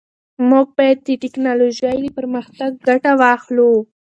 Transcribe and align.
موږ 0.49 0.67
باید 0.77 0.97
د 1.07 1.09
ټیکنالوژۍ 1.23 1.95
له 2.03 2.09
پرمختګ 2.17 2.71
ګټه 2.87 3.11
واخلو. 3.21 3.71